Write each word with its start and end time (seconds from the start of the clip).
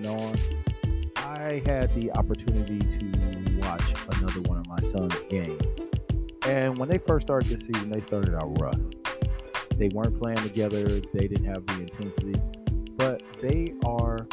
going 0.00 0.20
on, 0.20 0.36
I 1.16 1.62
had 1.66 1.94
the 2.00 2.10
opportunity 2.12 2.78
to 2.78 3.58
watch 3.60 3.94
another 4.16 4.40
one 4.42 4.58
of 4.58 4.66
my 4.68 4.80
son's 4.80 5.22
games. 5.24 5.62
And 6.46 6.76
when 6.78 6.88
they 6.88 6.98
first 6.98 7.26
started 7.26 7.48
this 7.48 7.66
season, 7.66 7.90
they 7.90 8.00
started 8.00 8.34
out 8.34 8.60
rough. 8.60 8.78
They 9.76 9.88
weren't 9.94 10.20
playing 10.20 10.38
together, 10.38 10.84
they 10.84 11.28
didn't 11.28 11.46
have 11.46 11.64
the 11.66 11.80
intensity, 11.80 12.40
but 12.96 13.22
they 13.40 13.74
are 13.86 14.26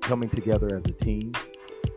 coming 0.00 0.28
together 0.28 0.74
as 0.74 0.84
a 0.84 0.92
team. 0.92 1.32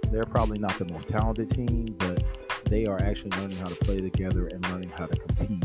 They're 0.09 0.23
probably 0.23 0.59
not 0.59 0.77
the 0.77 0.91
most 0.93 1.09
talented 1.09 1.49
team, 1.49 1.85
but 1.97 2.23
they 2.65 2.85
are 2.85 3.01
actually 3.01 3.31
learning 3.31 3.57
how 3.57 3.67
to 3.67 3.75
play 3.75 3.97
together 3.97 4.47
and 4.47 4.63
learning 4.69 4.91
how 4.95 5.07
to 5.07 5.15
compete. 5.17 5.63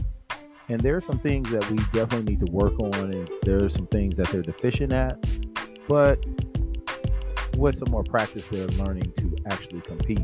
And 0.68 0.80
there 0.80 0.96
are 0.96 1.00
some 1.00 1.18
things 1.20 1.50
that 1.50 1.68
we 1.70 1.76
definitely 1.92 2.34
need 2.34 2.44
to 2.44 2.52
work 2.52 2.74
on, 2.80 2.94
and 2.94 3.30
there 3.42 3.64
are 3.64 3.68
some 3.68 3.86
things 3.86 4.16
that 4.16 4.28
they're 4.28 4.42
deficient 4.42 4.92
at. 4.92 5.18
But 5.86 6.22
with 7.58 7.74
some 7.74 7.90
more 7.90 8.04
practice, 8.04 8.46
they're 8.46 8.66
learning 8.68 9.12
to 9.16 9.36
actually 9.50 9.80
compete. 9.80 10.20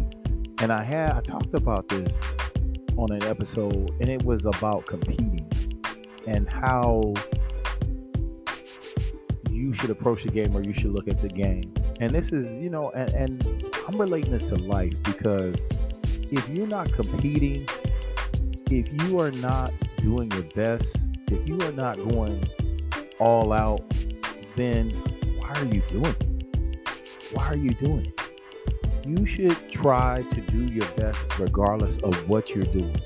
And 0.60 0.70
I 0.72 0.82
had 0.82 1.12
I 1.12 1.20
talked 1.20 1.52
about 1.52 1.88
this 1.88 2.20
on 2.96 3.10
an 3.12 3.24
episode, 3.24 3.90
and 4.00 4.08
it 4.08 4.22
was 4.24 4.46
about 4.46 4.86
competing 4.86 5.50
and 6.26 6.50
how 6.50 7.12
you 9.50 9.72
should 9.72 9.90
approach 9.90 10.22
the 10.22 10.30
game 10.30 10.56
or 10.56 10.62
you 10.62 10.72
should 10.72 10.92
look 10.92 11.08
at 11.08 11.20
the 11.20 11.28
game. 11.28 11.74
And 12.00 12.12
this 12.12 12.32
is, 12.32 12.60
you 12.60 12.70
know, 12.70 12.90
and, 12.90 13.12
and 13.12 13.64
I'm 13.88 14.00
relating 14.00 14.30
this 14.30 14.44
to 14.44 14.56
life 14.56 15.00
because 15.02 15.60
if 16.30 16.48
you're 16.48 16.66
not 16.66 16.92
competing, 16.92 17.68
if 18.70 18.92
you 19.02 19.18
are 19.20 19.32
not 19.32 19.72
doing 19.98 20.30
your 20.30 20.42
best, 20.54 21.08
if 21.30 21.48
you 21.48 21.60
are 21.60 21.72
not 21.72 21.96
going 21.96 22.42
all 23.18 23.52
out, 23.52 23.82
then 24.56 24.90
why 25.38 25.50
are 25.50 25.64
you 25.64 25.82
doing 25.90 26.06
it? 26.06 26.33
Why 27.34 27.46
are 27.48 27.56
you 27.56 27.70
doing 27.70 28.06
it? 28.06 28.20
You 29.06 29.26
should 29.26 29.68
try 29.68 30.22
to 30.30 30.40
do 30.40 30.72
your 30.72 30.86
best 30.92 31.38
regardless 31.38 31.98
of 31.98 32.28
what 32.28 32.54
you're 32.54 32.64
doing 32.64 32.96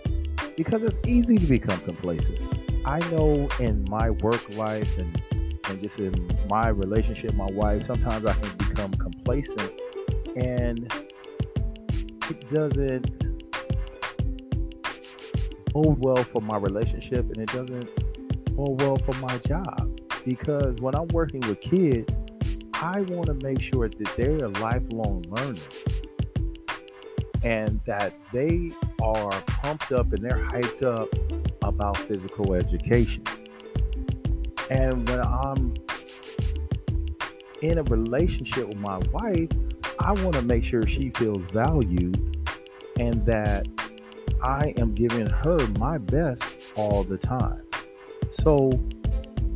because 0.55 0.84
it's 0.84 0.98
easy 1.07 1.39
to 1.39 1.47
become 1.47 1.81
complacent. 1.81 2.39
I 2.84 2.99
know 3.11 3.49
in 3.59 3.87
my 3.89 4.11
work 4.11 4.56
life 4.56 4.99
and, 4.99 5.23
and 5.69 5.83
just 5.83 5.99
in 5.99 6.12
my 6.51 6.69
relationship, 6.69 7.33
my 7.34 7.49
wife, 7.53 7.84
sometimes 7.84 8.27
I 8.27 8.34
can 8.34 8.56
become 8.59 8.93
complacent 8.93 9.73
and 10.37 10.93
it 12.29 12.53
doesn't 12.53 13.11
bode 15.73 16.05
well 16.05 16.23
for 16.23 16.43
my 16.43 16.59
relationship 16.59 17.25
and 17.31 17.39
it 17.39 17.49
doesn't 17.49 18.55
bode 18.55 18.81
well 18.83 18.97
for 18.99 19.15
my 19.21 19.39
job 19.39 19.99
because 20.27 20.77
when 20.81 20.95
I'm 20.95 21.09
working 21.09 21.41
with 21.41 21.61
kids, 21.61 22.17
I 22.81 23.01
want 23.01 23.27
to 23.27 23.34
make 23.43 23.61
sure 23.61 23.89
that 23.89 24.17
they're 24.17 24.37
a 24.37 24.48
lifelong 24.61 25.25
learners 25.29 25.84
and 27.43 27.81
that 27.87 28.15
they 28.33 28.73
are 29.03 29.33
pumped 29.47 29.91
up 29.91 30.12
and 30.12 30.19
they're 30.19 30.45
hyped 30.47 30.84
up 30.84 31.09
about 31.65 31.97
physical 31.97 32.55
education. 32.55 33.25
And 34.71 35.09
when 35.09 35.21
I'm 35.21 35.75
in 37.62 37.79
a 37.79 37.83
relationship 37.83 38.69
with 38.69 38.79
my 38.79 38.99
wife, 39.11 39.51
I 39.99 40.12
want 40.12 40.34
to 40.34 40.43
make 40.43 40.62
sure 40.62 40.87
she 40.87 41.11
feels 41.11 41.45
valued 41.51 42.47
and 43.01 43.27
that 43.27 43.67
I 44.41 44.73
am 44.77 44.94
giving 44.94 45.28
her 45.28 45.67
my 45.78 45.99
best 45.99 46.61
all 46.77 47.03
the 47.03 47.19
time. 47.19 47.62
So, 48.31 48.71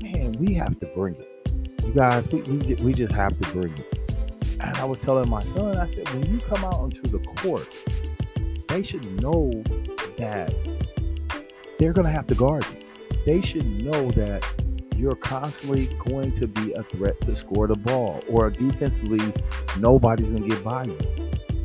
man, 0.03 0.32
we 0.41 0.55
have 0.55 0.81
to 0.81 0.87
bring 0.87 1.15
it. 1.15 1.31
You 1.84 1.93
guys, 1.93 2.32
we, 2.32 2.43
we, 2.82 2.94
just 2.94 3.12
have 3.12 3.38
to 3.38 3.50
bring 3.50 3.72
it. 3.72 4.56
And 4.60 4.76
I 4.76 4.84
was 4.84 5.00
telling 5.00 5.28
my 5.28 5.43
son, 5.43 5.76
I 5.78 5.88
said, 5.88 6.09
when 6.10 6.32
you 6.32 6.38
come 6.38 6.65
out 6.65 6.75
onto 6.75 7.03
the 7.03 7.19
court, 7.19 7.69
they 8.69 8.82
should 8.82 9.20
know 9.20 9.50
that 10.16 10.54
they're 11.78 11.93
going 11.93 12.06
to 12.06 12.12
have 12.12 12.26
to 12.28 12.34
guard 12.34 12.65
you. 12.70 13.16
They 13.26 13.43
should 13.43 13.66
know 13.84 14.10
that 14.12 14.44
you're 14.97 15.16
constantly 15.16 15.87
going 16.09 16.32
to 16.37 16.47
be 16.47 16.72
a 16.75 16.82
threat 16.84 17.20
to 17.22 17.34
score 17.34 17.66
the 17.66 17.75
ball, 17.75 18.22
or 18.28 18.50
defensively, 18.50 19.32
nobody's 19.78 20.31
going 20.31 20.49
to 20.49 20.49
get 20.49 20.62
by 20.62 20.84
you. 20.84 20.99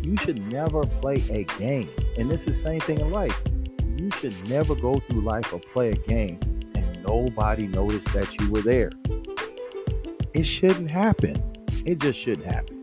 You 0.01 0.17
should 0.17 0.51
never 0.51 0.84
play 0.84 1.23
a 1.29 1.44
game. 1.59 1.89
And 2.17 2.31
this 2.31 2.41
is 2.41 2.45
the 2.47 2.53
same 2.53 2.79
thing 2.79 2.99
in 2.99 3.11
life. 3.11 3.39
You 3.97 4.09
should 4.11 4.49
never 4.49 4.73
go 4.73 4.97
through 4.97 5.22
life 5.22 5.53
or 5.53 5.59
play 5.59 5.91
a 5.91 5.95
game 5.95 6.39
and 6.75 7.03
nobody 7.05 7.67
noticed 7.67 8.11
that 8.13 8.39
you 8.39 8.49
were 8.49 8.61
there. 8.61 8.89
It 10.37 10.45
shouldn't 10.45 10.91
happen. 10.91 11.41
It 11.83 11.97
just 11.97 12.19
shouldn't 12.19 12.45
happen. 12.45 12.79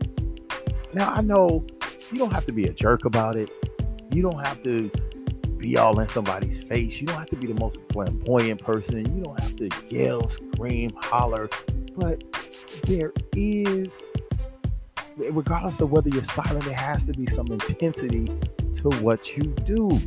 Now, 0.93 1.13
I 1.13 1.21
know 1.21 1.65
you 2.11 2.19
don't 2.19 2.33
have 2.33 2.45
to 2.47 2.51
be 2.51 2.65
a 2.65 2.73
jerk 2.73 3.05
about 3.05 3.37
it. 3.37 3.49
You 4.11 4.21
don't 4.21 4.45
have 4.45 4.61
to 4.63 4.91
be 5.57 5.77
all 5.77 5.97
in 6.01 6.07
somebody's 6.07 6.61
face. 6.61 6.99
You 6.99 7.07
don't 7.07 7.17
have 7.17 7.29
to 7.29 7.37
be 7.37 7.47
the 7.47 7.57
most 7.57 7.77
flamboyant 7.93 8.61
person. 8.61 9.15
You 9.15 9.23
don't 9.23 9.39
have 9.39 9.55
to 9.55 9.69
yell, 9.87 10.27
scream, 10.27 10.91
holler. 10.97 11.49
But 11.95 12.25
there 12.87 13.13
is, 13.37 14.03
regardless 15.15 15.79
of 15.79 15.91
whether 15.91 16.09
you're 16.09 16.25
silent, 16.25 16.65
there 16.65 16.73
has 16.73 17.05
to 17.05 17.13
be 17.13 17.25
some 17.25 17.47
intensity 17.47 18.25
to 18.73 18.89
what 18.99 19.37
you 19.37 19.43
do. 19.43 19.97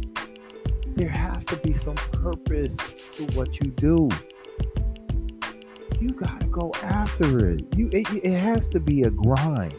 There 0.96 1.08
has 1.08 1.46
to 1.46 1.56
be 1.56 1.72
some 1.72 1.94
purpose 1.94 2.92
to 3.12 3.24
what 3.38 3.58
you 3.58 3.70
do. 3.70 4.10
You 6.00 6.10
gotta 6.10 6.46
go 6.46 6.72
after 6.82 7.48
it. 7.48 7.76
You 7.76 7.88
it, 7.92 8.06
it 8.22 8.38
has 8.38 8.68
to 8.68 8.78
be 8.78 9.02
a 9.02 9.10
grind. 9.10 9.74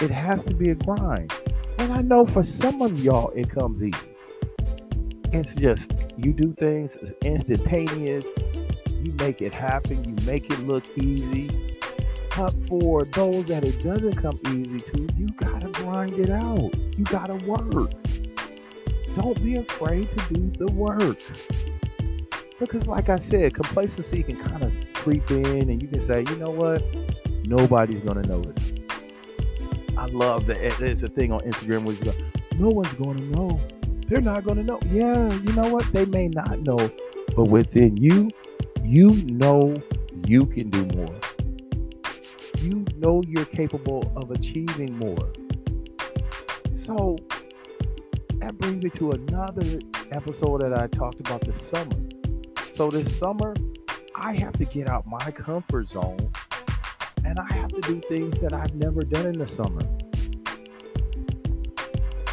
It 0.00 0.10
has 0.10 0.42
to 0.44 0.54
be 0.54 0.70
a 0.70 0.74
grind. 0.74 1.32
And 1.78 1.92
I 1.92 2.00
know 2.00 2.24
for 2.24 2.42
some 2.42 2.80
of 2.80 3.02
y'all 3.04 3.30
it 3.30 3.50
comes 3.50 3.82
easy. 3.82 4.14
It's 5.32 5.54
just 5.54 5.92
you 6.16 6.32
do 6.32 6.54
things, 6.54 6.96
it's 6.96 7.12
instantaneous. 7.22 8.26
You 8.90 9.12
make 9.18 9.42
it 9.42 9.54
happen, 9.54 10.02
you 10.02 10.16
make 10.24 10.50
it 10.50 10.60
look 10.60 10.84
easy. 10.96 11.76
But 12.34 12.54
for 12.66 13.04
those 13.04 13.46
that 13.48 13.64
it 13.64 13.82
doesn't 13.82 14.14
come 14.14 14.40
easy 14.54 14.80
to, 14.80 15.08
you 15.14 15.26
gotta 15.36 15.68
grind 15.68 16.18
it 16.18 16.30
out. 16.30 16.72
You 16.96 17.04
gotta 17.04 17.34
work. 17.46 17.92
Don't 19.14 19.42
be 19.42 19.56
afraid 19.56 20.10
to 20.10 20.34
do 20.34 20.50
the 20.58 20.72
work. 20.72 21.18
Because, 22.58 22.88
like 22.88 23.08
I 23.08 23.16
said, 23.16 23.54
complacency 23.54 24.22
can 24.22 24.36
kind 24.36 24.64
of 24.64 24.76
creep 24.92 25.30
in, 25.30 25.70
and 25.70 25.80
you 25.82 25.88
can 25.88 26.02
say, 26.02 26.24
you 26.28 26.36
know 26.36 26.50
what? 26.50 26.82
Nobody's 27.46 28.00
gonna 28.00 28.26
notice. 28.26 28.72
I 29.96 30.06
love 30.06 30.46
that. 30.46 30.76
There's 30.78 31.02
a 31.02 31.08
thing 31.08 31.32
on 31.32 31.40
Instagram 31.40 31.84
where 31.84 31.94
you 31.94 32.04
go, 32.04 32.12
no 32.58 32.68
one's 32.68 32.94
gonna 32.94 33.22
know. 33.22 33.60
They're 34.08 34.20
not 34.20 34.44
gonna 34.44 34.64
know. 34.64 34.80
Yeah, 34.90 35.32
you 35.32 35.52
know 35.52 35.68
what? 35.68 35.90
They 35.92 36.04
may 36.06 36.28
not 36.28 36.60
know, 36.60 36.90
but 37.36 37.44
within 37.44 37.96
you, 37.96 38.28
you 38.82 39.10
know 39.26 39.74
you 40.26 40.46
can 40.46 40.70
do 40.70 40.84
more. 40.96 41.14
You 42.60 42.84
know 42.96 43.22
you're 43.26 43.44
capable 43.44 44.10
of 44.16 44.30
achieving 44.30 44.98
more. 44.98 45.32
So 46.74 47.16
that 48.38 48.56
brings 48.58 48.82
me 48.82 48.90
to 48.90 49.12
another 49.12 49.78
episode 50.10 50.62
that 50.62 50.80
I 50.80 50.86
talked 50.86 51.20
about 51.20 51.42
this 51.42 51.60
summer. 51.60 51.96
So 52.78 52.90
this 52.90 53.18
summer, 53.18 53.56
I 54.14 54.34
have 54.34 54.52
to 54.52 54.64
get 54.64 54.88
out 54.88 55.04
my 55.04 55.32
comfort 55.32 55.88
zone 55.88 56.30
and 57.24 57.36
I 57.36 57.52
have 57.54 57.70
to 57.70 57.80
do 57.80 58.00
things 58.08 58.38
that 58.38 58.52
I've 58.52 58.72
never 58.76 59.00
done 59.00 59.26
in 59.26 59.32
the 59.32 59.48
summer. 59.48 59.80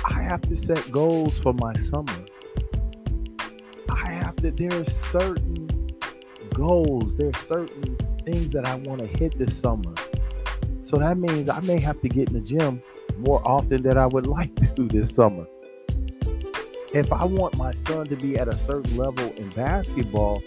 I 0.08 0.22
have 0.22 0.42
to 0.42 0.56
set 0.56 0.92
goals 0.92 1.40
for 1.40 1.54
my 1.54 1.74
summer. 1.74 2.24
I 3.90 4.12
have 4.12 4.36
to, 4.36 4.52
there 4.52 4.80
are 4.80 4.86
certain 4.86 5.68
goals, 6.54 7.16
there 7.16 7.30
are 7.30 7.40
certain 7.40 7.98
things 8.24 8.52
that 8.52 8.68
I 8.68 8.76
want 8.76 9.00
to 9.00 9.08
hit 9.08 9.40
this 9.40 9.58
summer. 9.58 9.96
So 10.84 10.98
that 10.98 11.18
means 11.18 11.50
I 11.50 11.60
may 11.62 11.80
have 11.80 12.00
to 12.02 12.08
get 12.08 12.28
in 12.28 12.36
the 12.36 12.42
gym 12.42 12.84
more 13.18 13.42
often 13.50 13.82
than 13.82 13.98
I 13.98 14.06
would 14.06 14.28
like 14.28 14.54
to 14.76 14.84
this 14.90 15.16
summer. 15.16 15.48
If 16.96 17.12
I 17.12 17.26
want 17.26 17.58
my 17.58 17.72
son 17.72 18.06
to 18.06 18.16
be 18.16 18.38
at 18.38 18.48
a 18.48 18.56
certain 18.56 18.96
level 18.96 19.30
in 19.34 19.50
basketball, 19.50 20.42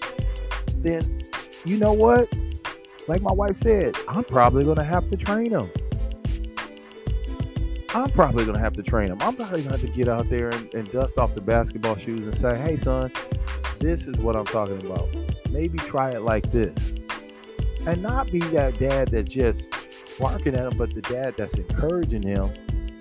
then 0.76 1.22
you 1.66 1.76
know 1.76 1.92
what? 1.92 2.26
Like 3.06 3.20
my 3.20 3.32
wife 3.32 3.54
said, 3.54 3.94
I'm 4.08 4.24
probably 4.24 4.64
going 4.64 4.78
to 4.78 4.84
have 4.84 5.10
to 5.10 5.16
train 5.18 5.50
him. 5.50 5.70
I'm 7.90 8.08
probably 8.08 8.46
going 8.46 8.56
to 8.56 8.62
have 8.62 8.72
to 8.72 8.82
train 8.82 9.08
him. 9.08 9.18
I'm 9.20 9.36
probably 9.36 9.60
going 9.60 9.74
to 9.74 9.80
have 9.80 9.90
to 9.90 9.94
get 9.94 10.08
out 10.08 10.30
there 10.30 10.48
and, 10.48 10.72
and 10.72 10.90
dust 10.90 11.18
off 11.18 11.34
the 11.34 11.42
basketball 11.42 11.98
shoes 11.98 12.26
and 12.26 12.34
say, 12.34 12.56
hey, 12.56 12.78
son, 12.78 13.12
this 13.78 14.06
is 14.06 14.16
what 14.16 14.34
I'm 14.34 14.46
talking 14.46 14.80
about. 14.86 15.06
Maybe 15.50 15.76
try 15.76 16.12
it 16.12 16.22
like 16.22 16.50
this. 16.50 16.94
And 17.86 18.00
not 18.00 18.32
be 18.32 18.38
that 18.38 18.78
dad 18.78 19.08
that 19.08 19.24
just 19.24 19.74
barking 20.18 20.54
at 20.54 20.64
him, 20.64 20.78
but 20.78 20.94
the 20.94 21.02
dad 21.02 21.34
that's 21.36 21.58
encouraging 21.58 22.22
him, 22.22 22.54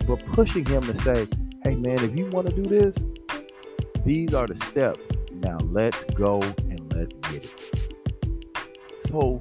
but 0.05 0.25
pushing 0.33 0.65
him 0.65 0.81
to 0.83 0.95
say, 0.97 1.29
hey, 1.63 1.75
man, 1.75 2.03
if 2.03 2.19
you 2.19 2.25
want 2.25 2.49
to 2.49 2.53
do 2.53 2.63
this, 2.63 3.05
these 4.05 4.33
are 4.33 4.47
the 4.47 4.55
steps. 4.55 5.11
Now 5.33 5.57
let's 5.71 6.03
go 6.03 6.41
and 6.41 6.93
let's 6.93 7.15
get 7.17 7.43
it. 7.43 7.93
So 8.99 9.39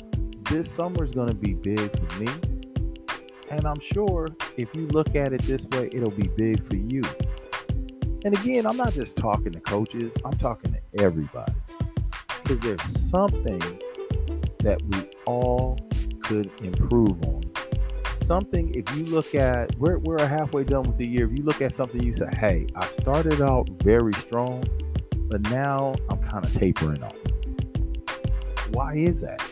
this 0.50 0.70
summer 0.70 1.04
is 1.04 1.10
going 1.12 1.28
to 1.28 1.34
be 1.34 1.54
big 1.54 1.90
for 1.96 2.20
me. 2.20 2.28
And 3.50 3.64
I'm 3.64 3.80
sure 3.80 4.26
if 4.56 4.74
you 4.74 4.86
look 4.88 5.14
at 5.14 5.32
it 5.32 5.42
this 5.42 5.66
way, 5.66 5.88
it'll 5.92 6.10
be 6.10 6.28
big 6.36 6.66
for 6.66 6.76
you. 6.76 7.02
And 8.24 8.36
again, 8.36 8.66
I'm 8.66 8.76
not 8.76 8.92
just 8.92 9.16
talking 9.16 9.52
to 9.52 9.60
coaches, 9.60 10.12
I'm 10.24 10.36
talking 10.38 10.72
to 10.72 11.02
everybody. 11.02 11.54
Because 12.42 12.60
there's 12.60 13.08
something 13.08 13.60
that 14.60 14.82
we 14.88 15.08
all 15.26 15.78
could 16.22 16.50
improve 16.62 17.22
on. 17.24 17.45
Something, 18.16 18.74
if 18.74 18.96
you 18.96 19.04
look 19.04 19.34
at, 19.34 19.76
we're, 19.78 19.98
we're 19.98 20.26
halfway 20.26 20.64
done 20.64 20.82
with 20.84 20.96
the 20.96 21.06
year. 21.06 21.30
If 21.30 21.38
you 21.38 21.44
look 21.44 21.60
at 21.60 21.72
something, 21.72 22.02
you 22.02 22.12
say, 22.12 22.26
hey, 22.38 22.66
I 22.74 22.86
started 22.86 23.42
out 23.42 23.68
very 23.82 24.14
strong, 24.14 24.64
but 25.28 25.42
now 25.42 25.94
I'm 26.08 26.18
kind 26.22 26.44
of 26.44 26.52
tapering 26.54 27.02
off. 27.02 27.14
Why 28.72 28.94
is 28.96 29.20
that? 29.20 29.42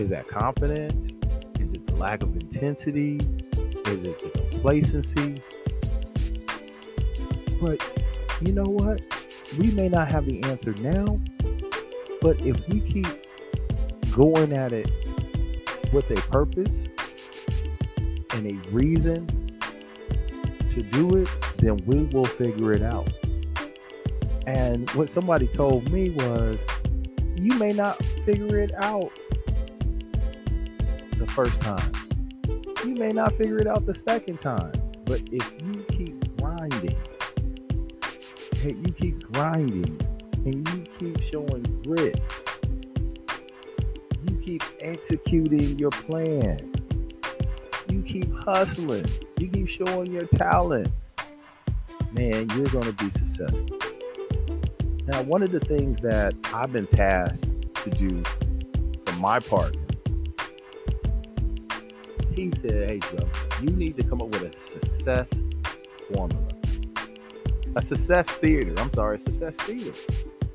Is 0.00 0.10
that 0.10 0.26
confidence? 0.26 1.08
Is 1.60 1.74
it 1.74 1.86
the 1.86 1.94
lack 1.94 2.22
of 2.22 2.34
intensity? 2.34 3.16
Is 3.86 4.04
it 4.04 4.18
the 4.20 4.48
complacency? 4.50 5.36
But 7.60 7.80
you 8.40 8.54
know 8.54 8.64
what? 8.64 9.02
We 9.58 9.70
may 9.72 9.88
not 9.88 10.08
have 10.08 10.26
the 10.26 10.42
answer 10.44 10.74
now, 10.80 11.20
but 12.22 12.40
if 12.40 12.66
we 12.68 12.80
keep 12.80 13.06
going 14.10 14.54
at 14.54 14.72
it 14.72 14.90
with 15.92 16.10
a 16.10 16.20
purpose 16.28 16.88
and 18.36 18.52
a 18.52 18.70
reason 18.70 19.26
to 20.68 20.82
do 20.82 21.08
it, 21.16 21.28
then 21.58 21.76
we 21.86 22.04
will 22.04 22.24
figure 22.24 22.72
it 22.72 22.82
out. 22.82 23.08
And 24.46 24.88
what 24.90 25.08
somebody 25.08 25.46
told 25.46 25.90
me 25.90 26.10
was, 26.10 26.58
you 27.36 27.54
may 27.58 27.72
not 27.72 28.02
figure 28.24 28.58
it 28.58 28.72
out 28.76 29.10
the 31.18 31.26
first 31.26 31.60
time. 31.60 31.92
You 32.84 32.94
may 32.94 33.08
not 33.08 33.36
figure 33.36 33.58
it 33.58 33.66
out 33.66 33.86
the 33.86 33.94
second 33.94 34.38
time. 34.38 34.72
But 35.04 35.22
if 35.32 35.50
you 35.62 35.84
keep 35.88 36.36
grinding, 36.36 36.96
you 38.64 38.92
keep 38.92 39.32
grinding, 39.32 40.00
and 40.44 40.68
you 40.68 40.84
keep 40.98 41.22
showing 41.32 41.62
grit, 41.82 42.20
you 44.28 44.36
keep 44.44 44.62
executing 44.80 45.78
your 45.78 45.90
plan, 45.90 46.72
keep 48.20 48.34
hustling, 48.34 49.04
you 49.38 49.48
keep 49.48 49.68
showing 49.68 50.10
your 50.10 50.26
talent, 50.26 50.88
man, 52.12 52.48
you're 52.50 52.68
going 52.68 52.84
to 52.84 52.92
be 52.92 53.10
successful. 53.10 53.66
Now, 55.04 55.22
one 55.22 55.42
of 55.42 55.52
the 55.52 55.60
things 55.60 56.00
that 56.00 56.34
I've 56.52 56.72
been 56.72 56.86
tasked 56.86 57.54
to 57.74 57.90
do 57.90 58.22
for 59.04 59.12
my 59.20 59.38
part, 59.38 59.76
he 62.34 62.50
said, 62.52 62.90
Hey, 62.90 63.00
Joe, 63.00 63.28
you 63.62 63.68
need 63.70 63.96
to 63.96 64.02
come 64.02 64.22
up 64.22 64.28
with 64.28 64.54
a 64.54 64.58
success 64.58 65.44
formula, 66.12 66.48
a 67.74 67.82
success 67.82 68.30
theater. 68.30 68.74
I'm 68.78 68.90
sorry, 68.90 69.16
a 69.16 69.18
success 69.18 69.58
theater. 69.58 69.92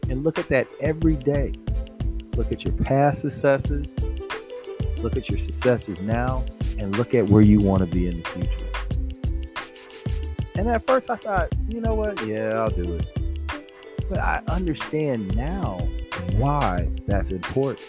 And 0.10 0.24
look 0.24 0.40
at 0.40 0.48
that 0.50 0.68
every 0.80 1.16
day. 1.16 1.54
Look 2.36 2.52
at 2.52 2.64
your 2.64 2.74
past 2.74 3.22
successes, 3.22 3.94
look 5.04 5.16
at 5.18 5.30
your 5.30 5.38
successes 5.38 6.02
now, 6.02 6.44
and 6.82 6.98
look 6.98 7.14
at 7.14 7.28
where 7.28 7.44
you 7.44 7.60
want 7.60 7.80
to 7.80 7.86
be 7.86 8.08
in 8.08 8.22
the 8.22 8.30
future. 8.30 8.68
And 10.56 10.68
at 10.68 10.86
first 10.86 11.10
I 11.10 11.16
thought, 11.16 11.54
you 11.70 11.80
know 11.80 11.94
what? 11.94 12.26
Yeah, 12.26 12.50
I'll 12.56 12.70
do 12.70 12.94
it. 12.96 13.08
But 14.10 14.20
I 14.20 14.42
understand 14.50 15.36
now 15.36 15.88
why 16.34 16.90
that's 17.08 17.32
important. 17.32 17.88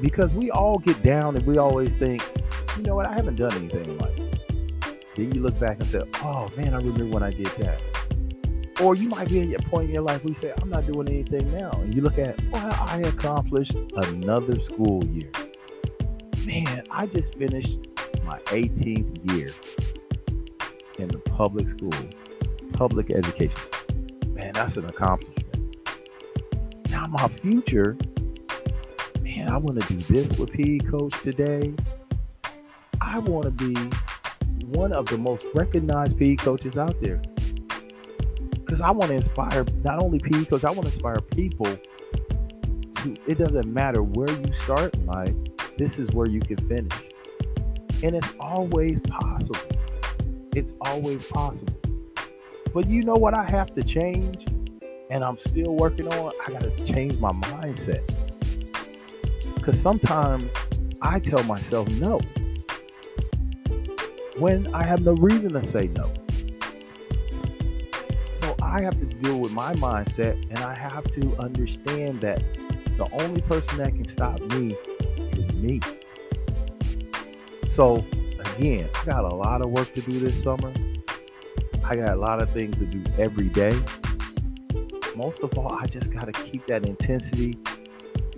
Because 0.00 0.32
we 0.34 0.50
all 0.50 0.78
get 0.78 1.02
down 1.02 1.36
and 1.36 1.46
we 1.46 1.56
always 1.56 1.94
think, 1.94 2.22
you 2.76 2.82
know 2.82 2.96
what, 2.96 3.06
I 3.06 3.14
haven't 3.14 3.36
done 3.36 3.52
anything 3.52 3.84
in 3.84 3.98
life. 3.98 4.18
Then 5.14 5.32
you 5.32 5.40
look 5.40 5.58
back 5.58 5.78
and 5.78 5.88
say, 5.88 6.00
oh 6.16 6.48
man, 6.56 6.74
I 6.74 6.78
remember 6.78 7.06
when 7.06 7.22
I 7.22 7.30
did 7.30 7.46
that. 7.46 7.80
Or 8.80 8.96
you 8.96 9.08
might 9.08 9.28
be 9.28 9.54
at 9.54 9.64
a 9.64 9.68
point 9.68 9.88
in 9.88 9.94
your 9.94 10.02
life 10.02 10.24
where 10.24 10.30
you 10.30 10.34
say, 10.34 10.52
I'm 10.60 10.68
not 10.68 10.90
doing 10.90 11.08
anything 11.08 11.56
now. 11.56 11.70
And 11.70 11.94
you 11.94 12.02
look 12.02 12.18
at, 12.18 12.42
well, 12.50 12.72
I 12.72 13.02
accomplished 13.02 13.76
another 13.94 14.60
school 14.60 15.04
year. 15.04 15.30
Man, 16.52 16.84
I 16.90 17.06
just 17.06 17.34
finished 17.36 17.78
my 18.24 18.38
18th 18.46 19.32
year 19.32 19.50
in 20.98 21.08
the 21.08 21.18
public 21.18 21.66
school, 21.66 21.94
public 22.74 23.10
education 23.10 23.58
man, 24.42 24.52
that's 24.52 24.76
an 24.76 24.84
accomplishment. 24.84 25.76
Now, 26.90 27.06
my 27.06 27.28
future, 27.28 27.96
man, 29.22 29.48
I 29.48 29.56
want 29.56 29.80
to 29.80 29.94
do 29.94 30.00
this 30.12 30.38
with 30.38 30.52
PE 30.52 30.78
Coach 30.80 31.14
today. 31.22 31.72
I 33.00 33.18
want 33.18 33.44
to 33.44 33.50
be 33.50 33.74
one 34.76 34.92
of 34.92 35.06
the 35.06 35.18
most 35.18 35.46
recognized 35.54 36.18
PE 36.18 36.36
coaches 36.36 36.76
out 36.76 37.00
there. 37.00 37.20
Because 38.50 38.80
I 38.80 38.90
want 38.90 39.10
to 39.10 39.16
inspire 39.16 39.64
not 39.84 40.02
only 40.02 40.18
PE 40.18 40.44
coach, 40.46 40.64
I 40.64 40.70
want 40.70 40.82
to 40.82 40.92
inspire 40.92 41.18
people 41.18 41.66
to, 41.66 43.16
it 43.26 43.38
doesn't 43.38 43.72
matter 43.72 44.02
where 44.02 44.30
you 44.30 44.54
start 44.54 44.94
in 44.94 45.06
life, 45.06 45.34
this 45.82 45.98
is 45.98 46.08
where 46.12 46.28
you 46.28 46.38
can 46.38 46.56
finish. 46.68 46.92
And 48.04 48.14
it's 48.14 48.32
always 48.38 49.00
possible. 49.00 49.58
It's 50.54 50.74
always 50.80 51.26
possible. 51.26 51.74
But 52.72 52.88
you 52.88 53.02
know 53.02 53.16
what 53.16 53.36
I 53.36 53.42
have 53.42 53.74
to 53.74 53.82
change? 53.82 54.46
And 55.10 55.24
I'm 55.24 55.36
still 55.36 55.74
working 55.74 56.06
on, 56.06 56.32
I 56.46 56.52
got 56.52 56.62
to 56.62 56.84
change 56.84 57.18
my 57.18 57.30
mindset. 57.30 58.06
Because 59.56 59.80
sometimes 59.80 60.54
I 61.02 61.18
tell 61.18 61.42
myself 61.42 61.88
no 61.98 62.20
when 64.38 64.72
I 64.72 64.84
have 64.84 65.02
no 65.02 65.14
reason 65.14 65.52
to 65.52 65.64
say 65.64 65.88
no. 65.88 66.12
So 68.34 68.54
I 68.62 68.82
have 68.82 68.98
to 69.00 69.06
deal 69.06 69.40
with 69.40 69.50
my 69.50 69.74
mindset 69.74 70.34
and 70.50 70.58
I 70.60 70.74
have 70.76 71.10
to 71.12 71.36
understand 71.38 72.20
that 72.20 72.40
the 72.96 73.08
only 73.20 73.40
person 73.42 73.78
that 73.78 73.96
can 73.96 74.06
stop 74.06 74.40
me 74.52 74.76
me. 75.62 75.80
So 77.66 78.04
again, 78.56 78.88
I 78.94 79.04
got 79.04 79.24
a 79.24 79.34
lot 79.34 79.62
of 79.62 79.70
work 79.70 79.92
to 79.94 80.00
do 80.02 80.18
this 80.18 80.42
summer. 80.42 80.72
I 81.84 81.96
got 81.96 82.14
a 82.14 82.16
lot 82.16 82.42
of 82.42 82.50
things 82.50 82.78
to 82.78 82.86
do 82.86 83.02
every 83.18 83.48
day. 83.48 83.78
Most 85.16 85.42
of 85.42 85.56
all, 85.56 85.72
I 85.72 85.86
just 85.86 86.12
got 86.12 86.26
to 86.26 86.32
keep 86.32 86.66
that 86.66 86.86
intensity 86.86 87.58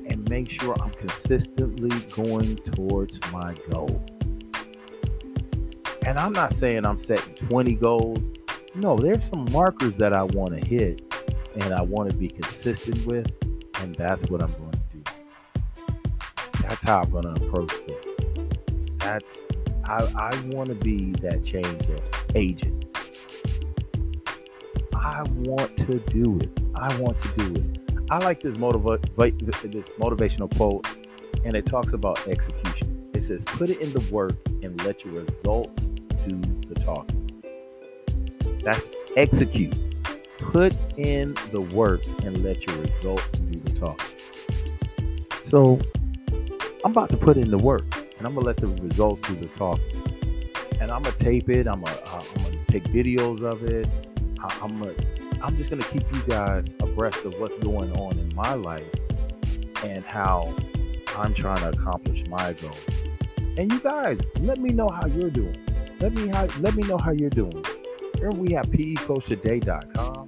and 0.06 0.28
make 0.28 0.50
sure 0.50 0.75
I'm 0.82 0.90
consistently 0.90 1.90
going 2.14 2.56
towards 2.56 3.20
my 3.32 3.54
goal. 3.70 4.04
And 6.06 6.18
I'm 6.18 6.32
not 6.32 6.52
saying 6.52 6.84
I'm 6.84 6.98
setting 6.98 7.34
20 7.34 7.75
goals. 7.76 8.18
No, 8.75 8.96
there's 8.96 9.28
some 9.28 9.46
markers 9.52 9.96
that 9.96 10.12
I 10.12 10.25
want 10.25 10.50
to 10.60 10.68
hit 10.68 11.00
and 11.54 11.72
I 11.72 11.82
want 11.82 12.10
to 12.10 12.16
be 12.16 12.28
consistent 12.28 13.06
with. 13.06 13.32
And 13.80 13.94
that's 13.94 14.28
what 14.30 14.42
I'm. 14.42 14.63
That's 16.74 16.82
how 16.82 17.02
I'm 17.02 17.22
to 17.22 17.46
approach 17.46 17.72
this. 17.86 18.04
That's, 18.98 19.42
I, 19.84 20.12
I 20.16 20.40
want 20.46 20.70
to 20.70 20.74
be 20.74 21.12
that 21.22 21.44
change 21.44 21.86
agent. 22.34 22.84
I 24.92 25.22
want 25.22 25.76
to 25.76 26.00
do 26.00 26.36
it. 26.40 26.50
I 26.74 27.00
want 27.00 27.16
to 27.20 27.28
do 27.36 27.54
it. 27.60 27.78
I 28.10 28.18
like 28.18 28.40
this 28.40 28.56
motiva- 28.56 29.00
this 29.70 29.92
motivational 29.92 30.52
quote, 30.56 30.84
and 31.44 31.54
it 31.54 31.64
talks 31.64 31.92
about 31.92 32.26
execution. 32.26 33.08
It 33.14 33.22
says, 33.22 33.44
"Put 33.44 33.70
it 33.70 33.78
in 33.80 33.92
the 33.92 34.04
work 34.12 34.34
and 34.64 34.84
let 34.84 35.04
your 35.04 35.14
results 35.14 35.86
do 36.26 36.40
the 36.66 36.74
talking." 36.74 37.40
That's 38.64 38.92
execute. 39.16 39.78
Put 40.38 40.74
in 40.98 41.36
the 41.52 41.60
work 41.60 42.04
and 42.24 42.42
let 42.42 42.66
your 42.66 42.76
results 42.78 43.38
do 43.38 43.60
the 43.60 43.78
talking. 43.78 44.16
So, 45.44 45.78
I'm 46.84 46.90
about 46.90 47.08
to 47.08 47.16
put 47.16 47.38
in 47.38 47.50
the 47.50 47.56
work, 47.56 47.86
and 48.18 48.26
I'm 48.26 48.34
gonna 48.34 48.44
let 48.44 48.58
the 48.58 48.66
results 48.66 49.22
do 49.22 49.34
the 49.36 49.46
talking. 49.46 50.02
And 50.80 50.90
I'm 50.90 51.02
gonna 51.02 51.16
tape 51.16 51.48
it. 51.48 51.66
I'm 51.66 51.80
gonna, 51.82 51.96
uh, 52.04 52.22
I'm 52.36 52.42
gonna 52.42 52.58
take 52.66 52.84
videos 52.84 53.42
of 53.42 53.64
it. 53.64 53.88
I'm 54.38 54.82
a, 54.82 54.94
I'm 55.40 55.56
just 55.56 55.70
gonna 55.70 55.82
keep 55.84 56.02
you 56.12 56.22
guys 56.28 56.74
abreast 56.80 57.24
of 57.24 57.40
what's 57.40 57.56
going 57.56 57.90
on 57.92 58.18
in 58.18 58.30
my 58.34 58.52
life 58.52 58.84
and 59.82 60.04
how 60.04 60.54
I'm 61.16 61.32
trying 61.32 61.56
to 61.60 61.70
accomplish 61.70 62.26
my 62.28 62.52
goals. 62.52 62.86
And 63.56 63.72
you 63.72 63.80
guys, 63.80 64.20
let 64.40 64.58
me 64.58 64.68
know 64.68 64.90
how 64.92 65.06
you're 65.06 65.30
doing. 65.30 65.56
Let 66.00 66.12
me 66.12 66.28
how, 66.28 66.44
let 66.60 66.74
me 66.74 66.82
know 66.82 66.98
how 66.98 67.12
you're 67.12 67.30
doing. 67.30 67.64
Here 68.18 68.28
we 68.28 68.52
have 68.52 68.66
pecoachtoday.com, 68.66 70.26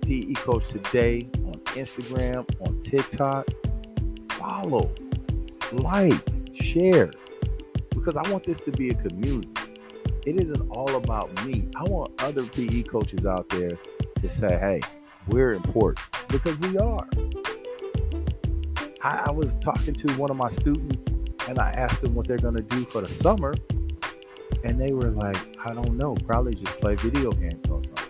PE 0.00 0.32
Coach 0.32 0.68
Today 0.70 1.28
on 1.44 1.52
Instagram, 1.76 2.46
on 2.66 2.80
TikTok. 2.80 3.46
Follow, 4.38 4.90
like, 5.72 6.28
share, 6.54 7.10
because 7.90 8.16
I 8.16 8.28
want 8.30 8.44
this 8.44 8.60
to 8.60 8.72
be 8.72 8.90
a 8.90 8.94
community 8.94 9.50
it 10.26 10.42
isn't 10.42 10.70
all 10.70 10.96
about 10.96 11.46
me. 11.46 11.68
I 11.76 11.84
want 11.84 12.10
other 12.22 12.44
PE 12.44 12.82
coaches 12.82 13.24
out 13.24 13.48
there 13.48 13.70
to 14.20 14.30
say, 14.30 14.48
hey, 14.48 14.80
we're 15.28 15.54
important 15.54 16.06
because 16.28 16.58
we 16.58 16.76
are. 16.76 17.08
I, 19.02 19.24
I 19.26 19.30
was 19.30 19.54
talking 19.56 19.94
to 19.94 20.12
one 20.14 20.30
of 20.30 20.36
my 20.36 20.50
students 20.50 21.04
And 21.48 21.58
I 21.58 21.70
asked 21.70 22.02
them 22.02 22.14
what 22.14 22.28
they're 22.28 22.36
going 22.36 22.56
to 22.56 22.62
do 22.62 22.84
for 22.84 23.00
the 23.00 23.08
summer. 23.08 23.54
And 24.62 24.78
they 24.78 24.92
were 24.92 25.10
like, 25.10 25.56
I 25.64 25.72
don't 25.72 25.96
know, 25.96 26.14
probably 26.26 26.52
just 26.52 26.78
play 26.80 26.96
video 26.96 27.32
games 27.32 27.68
all 27.70 27.80
summer. 27.80 28.08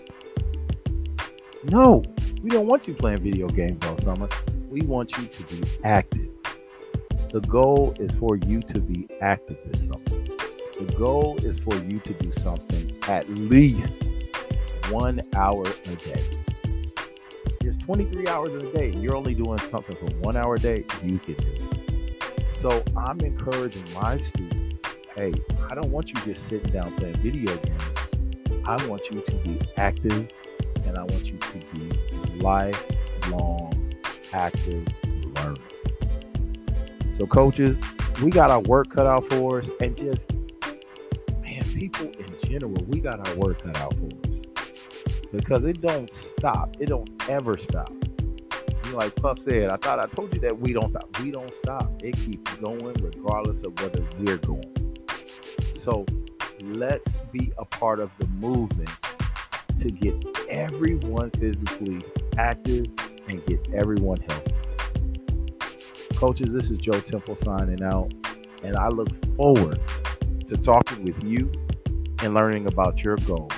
No, 1.64 2.02
we 2.42 2.50
don't 2.50 2.66
want 2.66 2.88
you 2.88 2.94
playing 2.94 3.18
video 3.18 3.46
games 3.48 3.84
all 3.84 3.96
summer. 3.96 4.28
We 4.68 4.80
want 4.80 5.16
you 5.16 5.26
to 5.26 5.42
be 5.54 5.62
active. 5.84 6.19
The 7.30 7.40
goal 7.42 7.94
is 7.98 8.14
for 8.14 8.36
you 8.36 8.60
to 8.60 8.80
be 8.80 9.08
active. 9.20 9.58
The 9.70 10.94
goal 10.98 11.38
is 11.44 11.58
for 11.58 11.74
you 11.76 12.00
to 12.00 12.12
do 12.14 12.32
something 12.32 12.98
at 13.08 13.28
least 13.28 14.08
one 14.90 15.20
hour 15.36 15.64
a 15.66 15.96
day. 15.96 16.22
There's 17.60 17.76
23 17.78 18.26
hours 18.26 18.54
in 18.54 18.66
a 18.66 18.72
day. 18.72 18.90
You're 18.98 19.16
only 19.16 19.34
doing 19.34 19.58
something 19.58 19.96
for 19.96 20.14
one 20.18 20.36
hour 20.36 20.54
a 20.54 20.58
day. 20.58 20.84
You 21.04 21.18
can 21.18 21.34
do 21.34 21.68
it. 21.70 22.22
So 22.52 22.82
I'm 22.96 23.20
encouraging 23.20 23.84
my 23.94 24.18
students 24.18 24.60
hey, 25.16 25.32
I 25.70 25.74
don't 25.74 25.90
want 25.90 26.08
you 26.08 26.14
just 26.24 26.46
sitting 26.46 26.72
down 26.72 26.96
playing 26.96 27.16
video 27.16 27.56
games. 27.56 27.82
I 28.64 28.86
want 28.86 29.10
you 29.10 29.20
to 29.20 29.34
be 29.44 29.60
active 29.76 30.28
and 30.84 30.96
I 30.96 31.02
want 31.02 31.26
you 31.26 31.38
to 31.38 31.58
be 31.74 32.38
lifelong 32.38 33.92
active 34.32 34.86
learner. 35.34 35.79
So, 37.10 37.26
coaches, 37.26 37.82
we 38.22 38.30
got 38.30 38.50
our 38.50 38.60
work 38.60 38.90
cut 38.90 39.06
out 39.06 39.28
for 39.28 39.58
us, 39.58 39.70
and 39.80 39.96
just 39.96 40.32
man, 41.42 41.64
people 41.74 42.06
in 42.06 42.48
general, 42.48 42.84
we 42.88 43.00
got 43.00 43.26
our 43.28 43.36
work 43.36 43.62
cut 43.62 43.76
out 43.78 43.94
for 43.94 44.30
us 44.30 44.42
because 45.32 45.64
it 45.64 45.80
don't 45.80 46.10
stop. 46.10 46.76
It 46.80 46.86
don't 46.86 47.08
ever 47.28 47.56
stop. 47.56 47.92
Like 48.92 49.14
Puff 49.16 49.38
said, 49.38 49.70
I 49.70 49.76
thought 49.76 50.00
I 50.00 50.06
told 50.06 50.34
you 50.34 50.40
that 50.40 50.58
we 50.58 50.72
don't 50.72 50.88
stop. 50.88 51.20
We 51.20 51.30
don't 51.30 51.54
stop. 51.54 51.90
It 52.02 52.16
keeps 52.16 52.56
going 52.56 52.94
regardless 53.00 53.62
of 53.62 53.78
whether 53.80 54.04
we're 54.18 54.38
going. 54.38 54.96
So 55.72 56.04
let's 56.62 57.16
be 57.32 57.52
a 57.58 57.64
part 57.64 58.00
of 58.00 58.10
the 58.18 58.26
movement 58.26 58.90
to 59.78 59.90
get 59.90 60.24
everyone 60.48 61.30
physically 61.30 62.00
active 62.36 62.86
and 63.28 63.44
get 63.46 63.66
everyone 63.72 64.18
healthy. 64.28 64.59
Coaches, 66.20 66.52
this 66.52 66.68
is 66.68 66.76
Joe 66.76 67.00
Temple 67.00 67.34
signing 67.34 67.82
out, 67.82 68.12
and 68.62 68.76
I 68.76 68.88
look 68.88 69.08
forward 69.36 69.80
to 70.48 70.54
talking 70.54 71.02
with 71.02 71.24
you 71.24 71.50
and 72.22 72.34
learning 72.34 72.66
about 72.66 73.02
your 73.02 73.16
goals. 73.16 73.50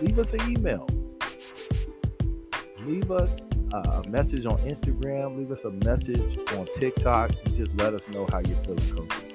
Leave 0.00 0.18
us 0.18 0.32
an 0.32 0.40
email. 0.50 0.88
Leave 2.86 3.10
us 3.10 3.42
a 3.74 4.02
message 4.08 4.46
on 4.46 4.56
Instagram. 4.60 5.36
Leave 5.36 5.52
us 5.52 5.66
a 5.66 5.70
message 5.70 6.38
on 6.56 6.66
TikTok 6.74 7.30
and 7.44 7.54
just 7.54 7.76
let 7.76 7.92
us 7.92 8.08
know 8.08 8.26
how 8.32 8.38
you're 8.38 8.56
feeling, 8.56 8.88
coaches. 8.96 9.34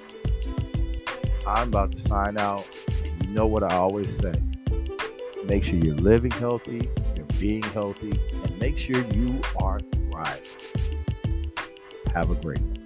I'm 1.45 1.67
about 1.67 1.91
to 1.91 1.99
sign 1.99 2.39
out. 2.39 2.67
You 3.21 3.35
know 3.35 3.45
what 3.45 3.61
I 3.61 3.75
always 3.75 4.17
say 4.17 4.33
make 5.43 5.63
sure 5.63 5.75
you're 5.75 5.93
living 5.93 6.31
healthy, 6.31 6.89
you're 7.15 7.39
being 7.39 7.61
healthy, 7.61 8.19
and 8.31 8.59
make 8.59 8.79
sure 8.79 8.97
you 9.13 9.39
are 9.57 9.79
thriving. 10.09 10.82
Have 12.13 12.29
a 12.29 12.35
great 12.35 12.61
one. 12.61 12.82